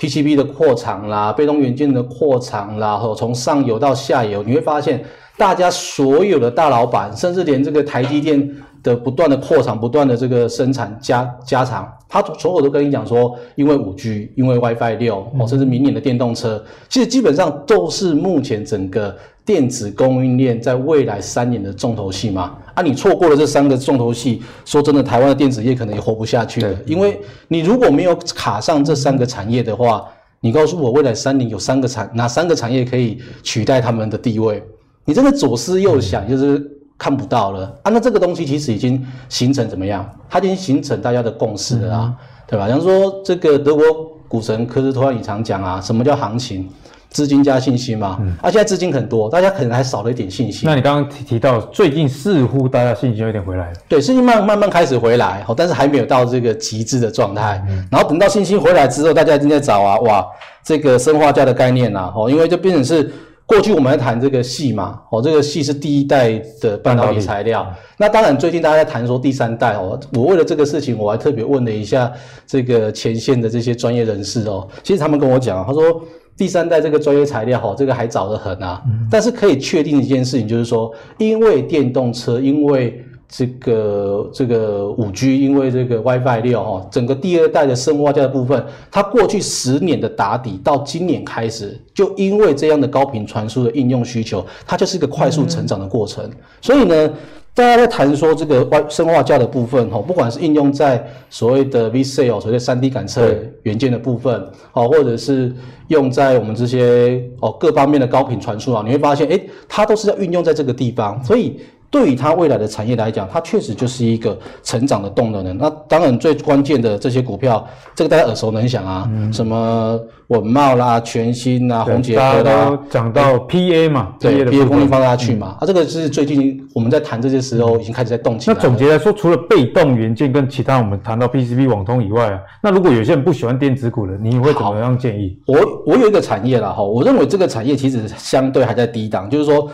[0.00, 5.04] PCB 的扩厂啦，被动元件的扩厂啦，和从上游到下游，你会发现，
[5.36, 8.50] 大家所有的大老板，甚至连这个台积电
[8.82, 19.14] 的不断的扩厂、不断的这个生产加加长，他所有都跟你讲说，因为五 G，因为 WiFi 六，哦，甚至明年的电动车，其实基本上都是目前整个。
[19.50, 22.56] 电子供应链在未来三年的重头戏吗？
[22.72, 26.72] 啊，你错过了这三个重头戏，说真的，台湾的电子业可能也活不下去了。
[26.86, 30.06] 因为你如果没有卡上这三个产业的话，
[30.40, 34.62] 你告诉我未来三年有三个产哪三个产业可以取代他们的地位？
[35.04, 36.64] 你真的左思右想，就是
[36.96, 37.90] 看不到了啊。
[37.90, 40.08] 那这个东西其实已经形成怎么样？
[40.28, 42.14] 它已经形成大家的共识了啊，
[42.46, 42.68] 对吧？
[42.68, 43.84] 像说这个德国
[44.28, 46.68] 股神科斯托尔也常讲啊，什么叫行情？
[47.10, 48.16] 资金加信心嘛。
[48.20, 50.62] 嗯，啊，现在资金很多，大家可能还少了一点信心。
[50.64, 53.76] 那你刚刚提提到，最近似乎大家信心有点回来了。
[53.88, 57.62] 对，信心慢慢慢开始回来，但是还没有到这个极致的状态。
[57.68, 60.26] 嗯，然后等到信心回来之后，大家一定在找啊，哇，
[60.64, 63.12] 这个生化镓的概念呐，哦，因为就变成是。
[63.46, 67.66] 过去我们在谈这个矽嘛，哦，这个矽是第一代的半导体材料。
[67.96, 69.98] 那当然，最近大家在谈说第三代哦。
[70.12, 72.12] 我为了这个事情，我还特别问了一下
[72.46, 74.68] 这个前线的这些专业人士哦。
[74.84, 76.00] 其实他们跟我讲，他说
[76.40, 78.82] 第三代这个专业材料哈，这个还早得很啊。
[79.10, 96.24] 但是可以确定一件事情，就是说，因为电动车，因为这个这个五 G，因为这个 WiFi 六哈，整个第二代的砷化价的部分，它过去十年的打底，到今年开始，就因为这样的高频传输的应用需求，它就是一个快速成长的过程。
[96.62, 97.10] 所以呢，
[97.54, 103.34] 大家在谈说这个外生化架的部分哈，不管是应用在所谓的 VCSEL 所谓的三 D 感测
[103.64, 105.52] 元件的部分，好，或者是
[105.88, 111.60] 用在我们这些哦各方面的高频传输啊，你会发现，诶，它都是要运用在这个地方，所以。
[111.90, 115.52] 对于它未来的产业来讲，它确实就是一个成长的动能的。
[115.54, 119.98] 那当然最关键的这些股票，这个大家耳熟能详啊，嗯、什么
[120.28, 128.54] 稳懋啦、全新啊、宏捷科啦，大家都讲到 PA 嘛，对，PA 功率放大去嘛，嗯、啊，这个是最近我们在谈这些时候已经开始在动起来。
[128.54, 135.36] 那总结来说，除了被动元件跟其他我们谈到 PCB 网通以外啊，那如果有些人不喜欢电子股的，你会怎么样建议？
[135.46, 139.68] 我我有一个产业啦哈，我认为这个产业其实相对还在低档，就是说。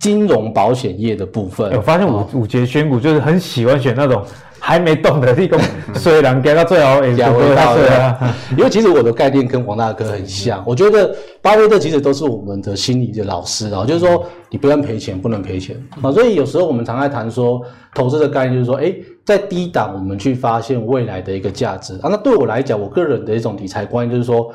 [0.00, 4.24] 金融保险业的部分，我发现五五节选股就是很喜欢选那种
[4.58, 5.60] 还没动的，一个
[5.94, 8.18] 虽然给到最好也不会到的。
[8.56, 16.10] 因为其实我的概念跟黄大哥很像，我觉得巴菲特其实都是我们的心理的老师啊，就是说你不能赔钱，不能赔钱啊。
[16.10, 17.60] 所以有时候我们常在谈说
[17.94, 22.08] 投资的概念，就是说，诶，在低档我们去发现未来的一个价值啊。
[22.10, 24.50] 那对我来讲，我个人的一种理财观念就是说。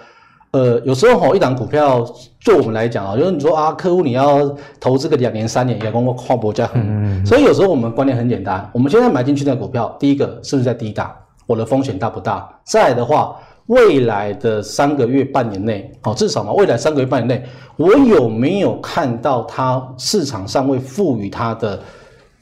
[0.55, 2.01] 呃，有时候吼，一档股票，
[2.39, 11.11] 就我们来讲啊，就是你说啊，客户你要投资个两年三年，也跟我跨博价很，嗯、所以有时候我们观念很简单，我们现在买进去的股票，第一个是不是在低档？
[11.45, 12.49] 我的风险大不大？
[12.63, 21.77] 再来的话，未来的三个月、半年内，哦，至少嘛，未来三个月、半年内，我有没有看到它市场上会赋予它的？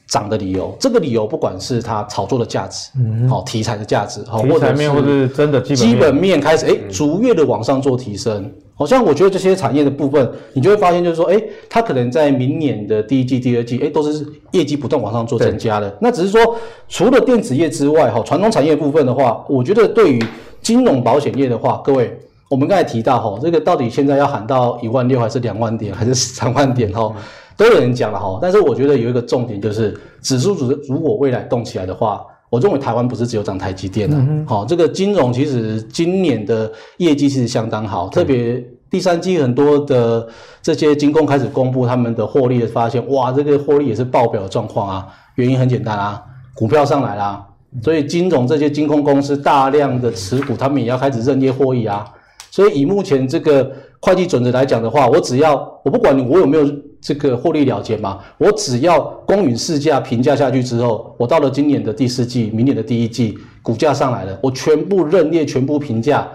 [0.06, 8.50] 涨的理由，这个理由不管是它炒作的价值，嗯，好题材的价值，好或者是真的基本基本面开始，哎，逐月的往上做提升。
[8.76, 11.40] 好像我觉得这些产业的部分，你就会发现就是说，哎，
[11.70, 15.96] 它可能在明年的第一季、第二季，哎，都是业绩不断往上做增加的。
[16.00, 16.56] 那只是说，
[16.88, 20.20] 除了电子业之外，哈，传统产业部分的话，我觉得对于
[20.60, 22.18] 金融保险业的话，各位，
[22.50, 27.14] 我们刚才提到哈，这个到底现在要喊到一万六，还是两万点，还是三万点，哈？
[27.56, 40.26] 都有人讲了哈，但是我觉得有一个重点就是，指数如如果未来动起来的话，我认为台湾不是只有涨台积电的，好、这个金融其实今年的业绩是相当好，特别第三季很多的
[40.62, 46.22] 这些金控开始公布他们的获利的发现，哇，这个获利也是爆表的状况啊，原因很简单啊，
[46.54, 47.44] 股票上来啦，
[47.82, 52.04] 所以金融这些金控公司大量的持股，他们也要开始认列获益啊，
[52.50, 56.64] 所以以目前这个会计准则来讲的话，我只要我不管你我有没有。
[57.04, 66.26] 这个获利了结嘛，我只要公允市价评价下去之后，我到了今年的第四季、明年的第一季，股价上来了，我全部认列、全部评价，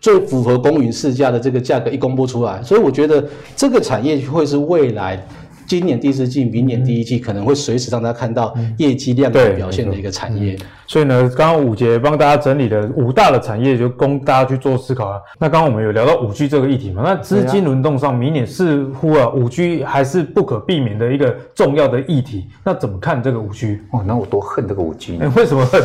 [0.00, 5.24] 最符合公允市价的这个价格一公布出来，所以我觉得这个产业会是未来。
[5.66, 10.56] 今年第四季、明年第一季可能会随时让大家看到业绩亮眼表现的一个产业。
[10.86, 15.20] 所以呢，刚刚武杰帮大家整理了五大的产业，就供大家去做思考啊。
[15.38, 17.02] 那刚刚我们有聊到五 G 这个议题嘛？
[17.04, 22.46] 那资金轮动上，明年似乎啊，五 G 还是不可避免的一个重要的议题。
[22.62, 23.80] 那怎么看这个五 G？
[23.90, 25.30] 哦，那我多恨这个五 G 呢？
[25.36, 25.82] 为什么恨？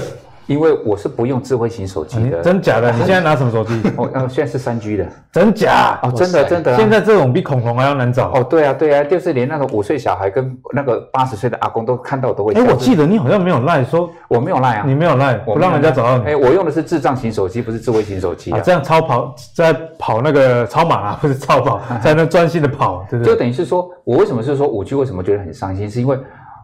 [0.52, 2.92] 因为我是不用智慧型手机的，啊、真假的？
[2.92, 3.82] 你现在拿什么手机？
[3.96, 5.98] 哦，现在是三 G 的，真假？
[6.04, 6.76] 哦，真的真的。
[6.76, 8.32] 现在这种比恐龙还要难找。
[8.34, 12.54] 哦，对啊对啊，就是连那个五岁小孩跟那个八十岁的阿公都看到都会。
[12.54, 16.26] 哎，我记得你好像没有赖说，我没有赖啊，你没有赖，不让人家找到你。
[16.26, 18.60] 哎，我用的是智障型手机，不是智慧型手机啊。
[18.60, 23.34] 这样超跑在跑那个超马啊， 不是超跑，在那专心的跑，对不对？
[23.34, 26.20] 就等于是说，我为什么是说五 G 为什么觉得很伤心，是因为。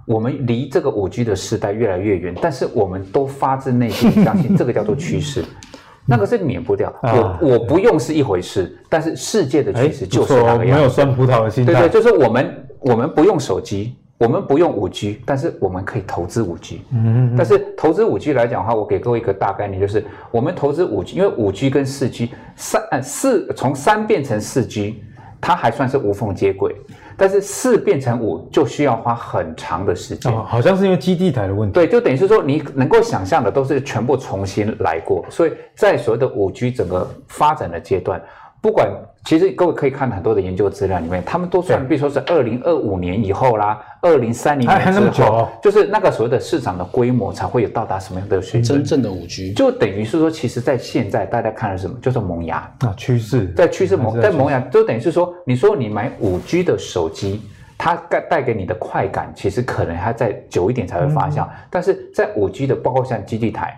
[0.08, 5.43] 我们离这个五 G 的时代越来越远，但是我们都发自内心相信这个叫做趋势，
[6.08, 6.93] 那个是免不掉。
[7.04, 10.82] 我我不用是一回事，但是世界的趋势就是那个样子。
[10.82, 11.74] 没有酸葡萄的心态。
[11.74, 16.84] 对对，就是我们我们不用手机，我们不用五 G，但是我们可以投资五 G。
[16.93, 17.36] 嗯嗯。
[17.36, 25.04] 但是投资五 G 来讲的话，我给各位一个大概念，就是我们投资五 G，因为五 G 跟四 G 三呃四从三变成四 G，
[25.39, 26.76] 它还算是无缝接轨。
[27.20, 31.74] 但是四变成五就需要花很长的时间，哦，好像是因为基地台的问题。
[31.74, 35.26] 对，就等于是说你能够想象的都是全部重新来过。
[35.30, 38.22] 所以在所谓的五 G 整个发展的阶段，
[38.61, 38.88] 不管
[39.28, 48.78] 其实各位可以看很多的研究资料里面，他们都算，比如说是二零二五年以后啦，二零三零年之后，就是那个所谓的市场的规模才会有到达什么样的水准？
[48.78, 51.97] 真正的五 G 就等于是说，其实在现在大家看的什么？
[52.01, 53.97] 就是萌芽啊，趋势在趋势。
[53.97, 57.41] 萌在萌芽，就等于是说，你说你买五 G 的手机，
[57.78, 63.78] 它带带给你的快感，其实可能还再久一点才会发酵，嗯、但是在五 G 的，包括像基地台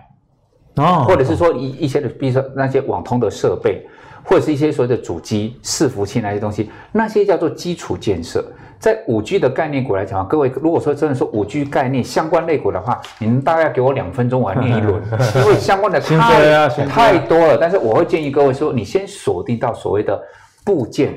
[0.76, 3.84] 啊，或者是说一一些的，比如说那些网通的设备。
[4.24, 8.44] 或者是一些所谓的主机、伺服器那些东西，那些叫做基础建设。
[8.78, 15.02] 在五 G 的概念股来讲，各位如果说真的说五 G 概念相关类股的话，你们大概给我两分钟，我来念一轮，
[15.44, 17.58] 因为相关的太太多了。
[17.60, 20.18] 但是我会建议各位说，你先锁定到所谓的
[20.64, 21.14] 部件。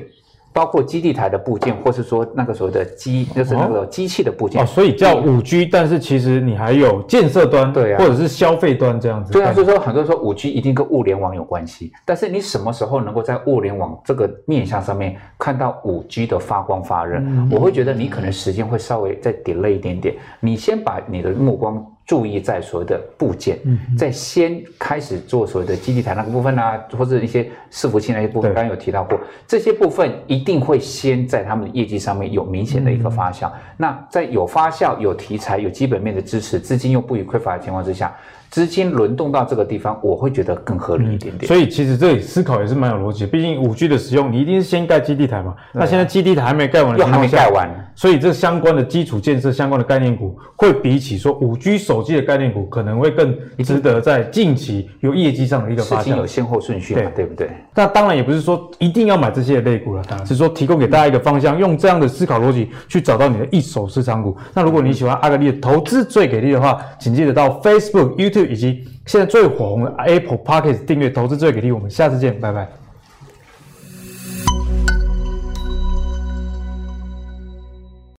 [0.54, 4.62] 包括基地台的部件，或是说那个所谓的机，就是那个机器的部件。
[4.62, 9.32] 哦，所以叫五 G，但是其实你还有建设端，对啊，或者是消费端这样子。
[9.32, 17.18] 对啊，所以说很多人说五 G 一定跟物联网有关系，但是你什么时候能够在物联网这个面向上面看到五 G 的发光发热？
[17.18, 20.14] 嗯，我会觉得你可能时间会稍微再 delay 一点点。
[20.38, 21.84] 你先把你的目光。
[22.06, 23.58] 注意在所谓的部件，
[23.96, 33.50] 在先开始做所谓的基地台那个部分啊，或者一些伺服器那些部分，刚刚有提到过，这些部分一定会先在他们的业绩上面有明显的一个发酵。
[33.76, 38.14] 那在有发酵、有题材、有基本面的支持，资金又不予匮乏的情况之下。
[38.54, 41.38] 资金轮动到这个地方，我会觉得更合理一点点。
[41.40, 43.26] 嗯、所以其实这里思考也是蛮有逻辑。
[43.26, 45.56] 毕竟五 G 的使用，你一定是先盖基地台嘛。
[45.72, 56.16] 那现在基地台还没盖完，又还没盖完，所以这相关的基础建设、相关的概念股，会比起说五 G 手机的概念股，可能会更值得在近期有业绩上的一个发展。
[56.16, 57.50] 有先后顺序嘛，对，对不对？
[57.74, 64.36] 那当然也不是说一定要买这些类股了，当然是说提供给大家一个方向，用这样的思考逻辑去找到你的一手市场股。
[64.54, 72.83] 那如果你喜欢阿格力的投资最给力的话，请记得到 Facebook、YouTube 以及现在最火红的 Apple Podcast 订阅投资最给力，我们下次见，拜拜。